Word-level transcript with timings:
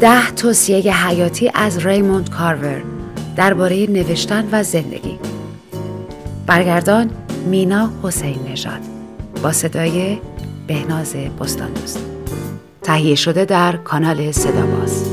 ده 0.00 0.30
توصیه 0.30 1.06
حیاتی 1.06 1.50
از 1.54 1.86
ریموند 1.86 2.30
کارور 2.30 2.82
درباره 3.36 3.86
نوشتن 3.86 4.48
و 4.52 4.62
زندگی. 4.62 5.18
برگردان 6.46 7.10
مینا 7.46 7.90
حسین 8.02 8.38
نژاد 8.52 8.80
با 9.42 9.52
صدای 9.52 10.18
بهناز 10.66 11.16
بستان 11.16 11.72
دوست 11.72 11.98
تهیه 12.82 13.14
شده 13.14 13.44
در 13.44 13.76
کانال 13.76 14.32
صدا 14.32 14.66
باز. 14.66 15.04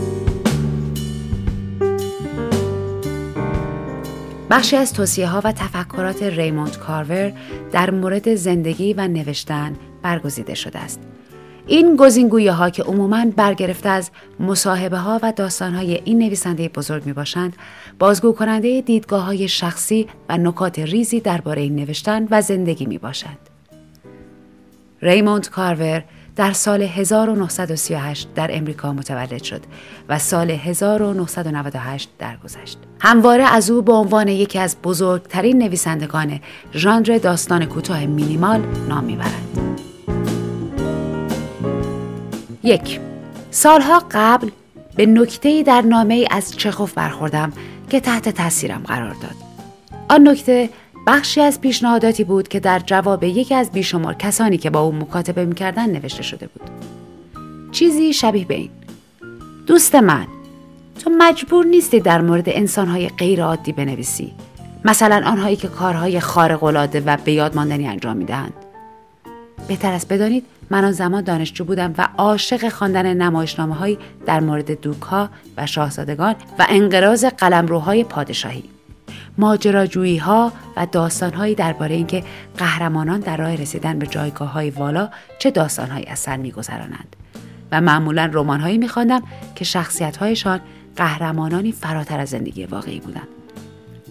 بخشی 4.50 4.76
از 4.76 4.94
توصیه 4.94 5.28
ها 5.28 5.42
و 5.44 5.52
تفکرات 5.52 6.24
ریموند 6.24 6.78
کارور 6.78 7.34
در 7.72 7.92
مورد 7.92 8.36
زندگی 8.36 8.94
و 8.94 9.08
نوشتن 9.08 9.76
برگزیده 10.02 10.56
شده 10.56 10.80
است. 10.80 11.00
این 11.68 11.96
گزینگویه 11.96 12.52
ها 12.52 12.70
که 12.70 12.84
عموماً 12.84 13.26
برگرفته 13.36 13.90
از 13.90 14.12
مصاحبه 14.40 14.98
ها 14.98 15.20
و 15.24 15.34
داستان 15.36 15.74
های 15.74 16.02
این 16.04 16.20
نویسنده 16.20 16.70
بزرگ 16.70 17.06
می 17.06 17.14
باشند 17.14 17.56
بازگو 18.00 18.32
کننده 18.32 18.82
دیدگاه 18.82 19.24
های 19.24 19.48
شخصی 19.48 20.08
و 20.30 20.38
نکات 20.38 20.80
ریزی 20.80 21.20
درباره 21.20 21.70
نوشتن 21.70 22.28
و 22.32 22.42
زندگی 22.42 22.86
می 22.86 22.98
باشند. 22.98 23.38
ریموند 25.02 25.50
کارور 25.50 26.04
در 26.36 26.54
سال 26.54 26.82
1938 26.82 28.28
در 28.36 28.50
امریکا 28.54 28.94
متولد 28.94 29.44
شد 29.44 29.62
و 30.10 30.20
سال 30.20 30.52
1998 30.52 32.10
درگذشت. 32.20 32.78
همواره 33.00 33.44
از 33.44 33.72
او 33.72 33.82
به 33.82 33.94
عنوان 33.94 34.28
یکی 34.28 34.60
از 34.60 34.76
بزرگترین 34.84 35.58
نویسندگان 35.64 36.40
ژانر 36.74 37.18
داستان 37.18 37.66
کوتاه 37.66 38.06
مینیمال 38.06 38.62
نام 38.90 39.04
می‌برند. 39.04 39.89
یک 42.64 43.00
سالها 43.52 44.04
قبل 44.12 44.50
به 44.96 45.06
نکته 45.06 45.64
در 45.64 45.82
نامه 45.82 46.28
از 46.32 46.58
چخوف 46.58 46.94
برخوردم 46.94 47.54
که 47.90 48.00
تحت 48.00 48.30
تاثیرم 48.30 48.84
قرار 48.88 49.14
داد. 49.14 49.36
آن 50.10 50.28
نکته 50.28 50.70
بخشی 51.08 51.42
از 51.42 51.62
پیشنهاداتی 51.62 52.24
بود 52.24 52.48
که 52.48 52.60
در 52.60 52.80
جواب 52.80 53.24
یکی 53.24 53.56
از 53.56 53.72
بیشمار 53.72 54.14
کسانی 54.14 54.58
که 54.58 54.70
با 54.70 54.82
او 54.82 54.92
مکاتبه 54.92 55.46
می‌کردن 55.46 55.90
نوشته 55.90 56.24
شده 56.24 56.48
بود. 56.48 56.70
چیزی 57.72 58.14
شبیه 58.14 58.46
به 58.46 58.54
این. 58.54 58.70
دوست 59.68 59.96
من، 59.96 60.28
تو 61.04 61.12
مجبور 61.18 61.66
نیستی 61.66 62.00
در 62.00 62.22
مورد 62.22 62.44
انسانهای 62.48 63.10
غیر 63.10 63.44
عادی 63.44 63.72
بنویسی. 63.72 64.32
مثلا 64.86 65.22
آنهایی 65.26 65.56
که 65.56 65.68
کارهای 65.68 66.20
خارق 66.20 66.64
العاده 66.64 67.04
و 67.06 67.18
به 67.26 67.32
یاد 67.32 67.56
ماندنی 67.56 67.88
انجام 67.88 68.18
می‌دهند. 68.18 68.54
بهتر 69.70 69.92
است 69.92 70.14
بدانید 70.14 70.46
من 70.70 70.86
آن 70.86 70.92
زمان 70.92 71.24
دانشجو 71.24 71.64
بودم 71.64 71.94
و 71.98 72.08
عاشق 72.18 72.70
خواندن 72.70 73.14
نمایشنامه 73.14 73.98
در 74.26 74.40
مورد 74.40 74.82
دوکها 74.82 75.30
و 75.58 75.66
شاهزادگان 75.66 76.36
و 76.60 76.66
انقراض 76.70 77.26
قلمروهای 77.26 78.04
پادشاهی. 78.04 78.64
ماجراجویی 79.38 80.18
ها 80.18 80.52
و 80.78 80.88
داستان 80.92 81.34
هایی 81.34 81.56
درباره 81.56 81.96
اینکه 81.96 82.24
قهرمانان 82.58 83.20
در 83.20 83.38
راه 83.38 83.56
رسیدن 83.56 84.00
به 84.00 84.08
جایگاه 84.08 84.52
های 84.52 84.70
والا 84.70 85.10
چه 85.40 85.52
داستان 85.52 85.90
هایی 85.90 86.06
از 86.06 86.20
سر 86.20 86.38
میگذرانند. 86.38 87.16
و 87.72 87.82
معمولا 87.82 88.30
رمان 88.34 88.60
هایی 88.60 88.78
میخواندم 88.78 89.22
که 89.56 89.66
شخصیت 89.66 90.18
هایشان 90.18 90.60
قهرمانانی 90.96 91.72
فراتر 91.72 92.20
از 92.20 92.30
زندگی 92.30 92.66
واقعی 92.66 93.00
بودند. 93.00 93.39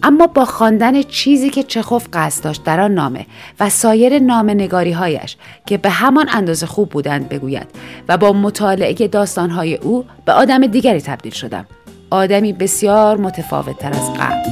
اما 0.03 0.27
با 0.27 0.45
خواندن 0.45 1.01
چیزی 1.01 1.49
که 1.49 1.63
چخوف 1.63 2.07
قصد 2.13 2.43
داشت 2.43 2.63
در 2.63 2.79
آن 2.79 2.93
نامه 2.93 3.25
و 3.59 3.69
سایر 3.69 4.19
نامه 4.19 4.53
نگاری 4.53 4.91
هایش 4.91 5.37
که 5.65 5.77
به 5.77 5.89
همان 5.89 6.29
اندازه 6.33 6.65
خوب 6.65 6.89
بودند 6.89 7.29
بگوید 7.29 7.67
و 8.07 8.17
با 8.17 8.33
مطالعه 8.33 9.07
داستانهای 9.07 9.75
او 9.75 10.05
به 10.25 10.31
آدم 10.31 10.67
دیگری 10.67 11.01
تبدیل 11.01 11.33
شدم. 11.33 11.65
آدمی 12.09 12.53
بسیار 12.53 13.17
متفاوت 13.17 13.77
تر 13.77 13.89
از 13.89 14.13
قبل. 14.13 14.49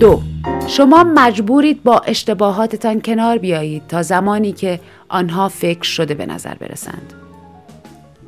دو 0.00 0.22
شما 0.66 1.04
مجبورید 1.04 1.82
با 1.82 1.98
اشتباهاتتان 1.98 3.00
کنار 3.00 3.38
بیایید 3.38 3.86
تا 3.86 4.02
زمانی 4.02 4.52
که 4.52 4.80
آنها 5.08 5.48
فکر 5.48 5.82
شده 5.82 6.14
به 6.14 6.26
نظر 6.26 6.54
برسند. 6.54 7.12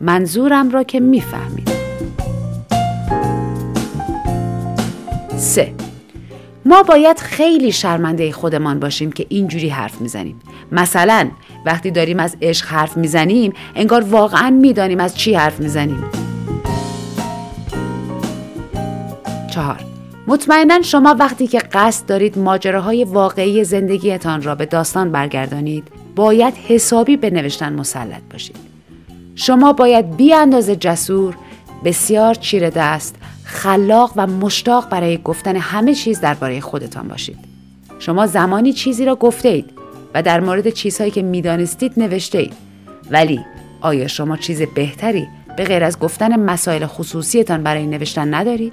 منظورم 0.00 0.70
را 0.70 0.82
که 0.82 1.00
می‌فهمید. 1.00 1.79
ما 6.70 6.82
باید 6.82 7.18
خیلی 7.18 7.72
شرمنده 7.72 8.32
خودمان 8.32 8.80
باشیم 8.80 9.12
که 9.12 9.26
اینجوری 9.28 9.68
حرف 9.68 10.00
می‌زنیم. 10.00 10.40
مثلا 10.72 11.30
وقتی 11.66 11.90
داریم 11.90 12.20
از 12.20 12.36
عشق 12.42 12.66
حرف 12.66 12.96
می‌زنیم 12.96 13.52
انگار 13.74 14.04
واقعا 14.04 14.50
می‌دانیم 14.50 15.00
از 15.00 15.16
چی 15.16 15.34
حرف 15.34 15.60
می‌زنیم. 15.60 16.04
چهار. 19.50 19.80
مطمئنا 20.26 20.82
شما 20.82 21.16
وقتی 21.18 21.46
که 21.46 21.58
قصد 21.58 22.06
دارید 22.06 22.38
ماجراهای 22.38 23.04
واقعی 23.04 23.64
زندگیتان 23.64 24.42
را 24.42 24.54
به 24.54 24.66
داستان 24.66 25.12
برگردانید 25.12 25.88
باید 26.16 26.54
حسابی 26.54 27.16
به 27.16 27.30
نوشتن 27.30 27.72
مسلط 27.72 28.22
باشید. 28.32 28.56
شما 29.34 29.72
باید 29.72 30.16
بی 30.16 30.34
اندازه 30.34 30.76
جسور 30.76 31.36
بسیار 31.84 32.34
چیره 32.34 32.70
دست 32.70 33.16
خلاق 33.50 34.12
و 34.16 34.26
مشتاق 34.26 34.88
برای 34.88 35.18
گفتن 35.24 35.56
همه 35.56 35.94
چیز 35.94 36.20
درباره 36.20 36.60
خودتان 36.60 37.08
باشید. 37.08 37.38
شما 37.98 38.26
زمانی 38.26 38.72
چیزی 38.72 39.04
را 39.04 39.16
گفته 39.16 39.48
اید 39.48 39.70
و 40.14 40.22
در 40.22 40.40
مورد 40.40 40.70
چیزهایی 40.70 41.10
که 41.10 41.22
می‌دانستید 41.22 41.92
نوشته 41.96 42.38
اید. 42.38 42.52
ولی 43.10 43.40
آیا 43.80 44.06
شما 44.06 44.36
چیز 44.36 44.62
بهتری 44.62 45.28
به 45.56 45.64
غیر 45.64 45.84
از 45.84 45.98
گفتن 45.98 46.40
مسائل 46.40 46.86
خصوصیتان 46.86 47.62
برای 47.62 47.86
نوشتن 47.86 48.34
ندارید؟ 48.34 48.72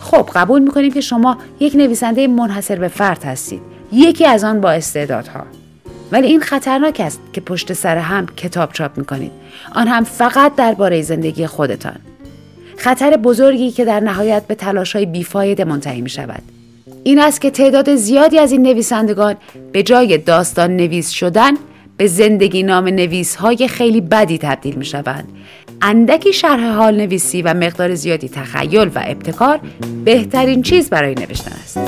خب 0.00 0.30
قبول 0.34 0.62
می‌کنیم 0.62 0.92
که 0.92 1.00
شما 1.00 1.38
یک 1.60 1.74
نویسنده 1.74 2.26
منحصر 2.26 2.76
به 2.76 2.88
فرد 2.88 3.24
هستید. 3.24 3.62
یکی 3.92 4.26
از 4.26 4.44
آن 4.44 4.60
با 4.60 4.70
استعدادها. 4.70 5.44
ولی 6.12 6.26
این 6.26 6.40
خطرناک 6.40 7.00
است 7.00 7.20
که 7.32 7.40
پشت 7.40 7.72
سر 7.72 7.98
هم 7.98 8.26
کتاب 8.26 8.72
چاپ 8.72 8.98
می‌کنید. 8.98 9.32
آن 9.72 9.88
هم 9.88 10.04
فقط 10.04 10.54
درباره 10.54 11.02
زندگی 11.02 11.46
خودتان. 11.46 11.96
خطر 12.86 13.16
بزرگی 13.16 13.70
که 13.70 13.84
در 13.84 14.00
نهایت 14.00 14.46
به 14.46 14.54
تلاش 14.54 14.92
های 14.92 15.06
بیفایده 15.06 15.64
منتهی 15.64 16.00
می 16.00 16.10
شود. 16.10 16.42
این 17.04 17.18
است 17.18 17.40
که 17.40 17.50
تعداد 17.50 17.94
زیادی 17.94 18.38
از 18.38 18.52
این 18.52 18.62
نویسندگان 18.62 19.36
به 19.72 19.82
جای 19.82 20.18
داستان 20.18 20.76
نویس 20.76 21.10
شدن 21.10 21.52
به 21.96 22.06
زندگی 22.06 22.62
نام 22.62 22.88
نویس 22.88 23.36
های 23.36 23.68
خیلی 23.68 24.00
بدی 24.00 24.38
تبدیل 24.38 24.74
می 24.74 24.84
شوند. 24.84 25.28
اندکی 25.82 26.32
شرح 26.32 26.72
حال 26.72 26.96
نویسی 26.96 27.42
و 27.42 27.54
مقدار 27.54 27.94
زیادی 27.94 28.28
تخیل 28.28 28.90
و 28.94 29.02
ابتکار 29.06 29.60
بهترین 30.04 30.62
چیز 30.62 30.90
برای 30.90 31.14
نوشتن 31.14 31.52
است. 31.52 31.78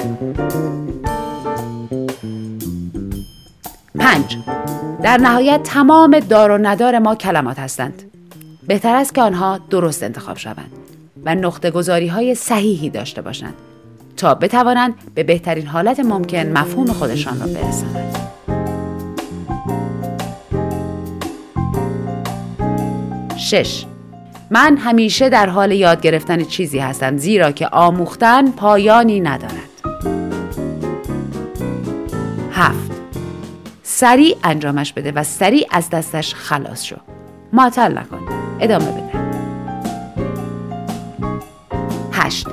پنج 3.98 4.36
در 5.02 5.16
نهایت 5.16 5.62
تمام 5.62 6.18
دار 6.18 6.50
و 6.50 6.58
ندار 6.58 6.98
ما 6.98 7.14
کلمات 7.14 7.58
هستند. 7.58 8.17
بهتر 8.68 8.96
است 8.96 9.14
که 9.14 9.22
آنها 9.22 9.58
درست 9.70 10.02
انتخاب 10.02 10.36
شوند 10.36 10.72
و 11.24 11.34
نقطه 11.34 11.70
گذاری 11.70 12.06
های 12.06 12.34
صحیحی 12.34 12.90
داشته 12.90 13.22
باشند 13.22 13.54
تا 14.16 14.34
بتوانند 14.34 14.94
به 15.14 15.22
بهترین 15.22 15.66
حالت 15.66 16.00
ممکن 16.00 16.46
مفهوم 16.46 16.86
خودشان 16.86 17.40
را 17.40 17.46
برسانند. 17.46 18.16
شش 23.36 23.84
من 24.50 24.76
همیشه 24.76 25.28
در 25.28 25.48
حال 25.48 25.72
یاد 25.72 26.00
گرفتن 26.00 26.44
چیزی 26.44 26.78
هستم 26.78 27.16
زیرا 27.16 27.52
که 27.52 27.68
آموختن 27.68 28.50
پایانی 28.50 29.20
ندارد. 29.20 29.68
هفت 32.52 32.90
سریع 33.82 34.36
انجامش 34.44 34.92
بده 34.92 35.12
و 35.12 35.24
سریع 35.24 35.66
از 35.70 35.90
دستش 35.90 36.34
خلاص 36.34 36.84
شو. 36.84 36.96
معطل 37.52 37.98
نکن. 37.98 38.37
ادامه 38.60 38.84
بده. 38.84 39.18
هشت 42.12 42.46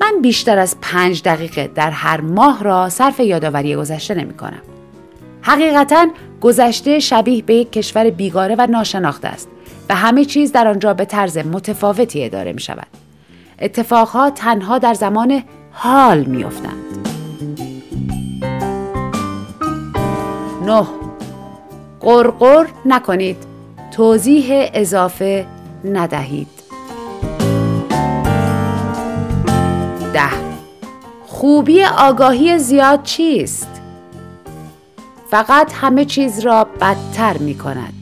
من 0.00 0.22
بیشتر 0.22 0.58
از 0.58 0.76
پنج 0.80 1.22
دقیقه 1.22 1.70
در 1.74 1.90
هر 1.90 2.20
ماه 2.20 2.64
را 2.64 2.88
صرف 2.88 3.20
یادآوری 3.20 3.76
گذشته 3.76 4.14
نمی 4.14 4.34
کنم. 4.34 4.62
حقیقتا 5.42 6.06
گذشته 6.40 6.98
شبیه 6.98 7.42
به 7.42 7.54
یک 7.54 7.72
کشور 7.72 8.10
بیگاره 8.10 8.54
و 8.58 8.66
ناشناخته 8.70 9.28
است 9.28 9.48
و 9.88 9.94
همه 9.94 10.24
چیز 10.24 10.52
در 10.52 10.68
آنجا 10.68 10.94
به 10.94 11.04
طرز 11.04 11.38
متفاوتی 11.38 12.24
اداره 12.24 12.52
می 12.52 12.60
شود. 12.60 12.86
اتفاقها 13.58 14.30
تنها 14.30 14.78
در 14.78 14.94
زمان 14.94 15.42
حال 15.72 16.24
می 16.24 16.44
افتند. 16.44 16.84
نه 20.66 20.86
قرقر 22.00 22.66
نکنید 22.86 23.51
توضیح 23.92 24.70
اضافه 24.74 25.46
ندهید 25.84 26.48
ده 30.14 30.30
خوبی 31.26 31.84
آگاهی 31.84 32.58
زیاد 32.58 33.02
چیست؟ 33.02 33.68
فقط 35.30 35.72
همه 35.72 36.04
چیز 36.04 36.40
را 36.40 36.64
بدتر 36.64 37.38
می 37.38 37.54
کند. 37.54 37.94